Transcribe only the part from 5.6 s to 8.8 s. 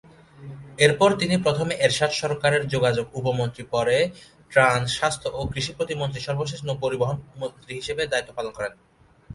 প্রতিমন্ত্রী, সর্বশেষ নৌপরিবহন মন্ত্রী হিসেবে দায়িত্ব পালন করেন।